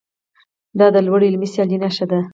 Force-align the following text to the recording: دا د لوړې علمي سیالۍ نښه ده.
دا 0.79 0.87
د 0.95 0.97
لوړې 1.05 1.27
علمي 1.29 1.47
سیالۍ 1.53 1.77
نښه 1.83 2.05
ده. 2.11 2.19